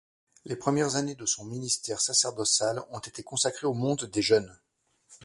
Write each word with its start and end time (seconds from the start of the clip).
Les 0.45 0.55
premières 0.55 0.95
années 0.95 1.13
de 1.13 1.27
son 1.27 1.45
ministère 1.45 2.01
sacerdotal 2.01 2.81
ont 2.89 2.97
été 2.97 3.21
consacrées 3.21 3.67
au 3.67 3.75
monde 3.75 4.05
des 4.05 4.23
jeunes. 4.23 4.57